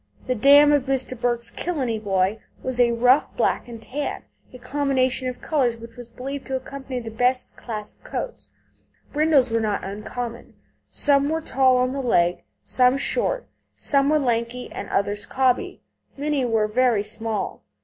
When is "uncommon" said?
9.83-10.55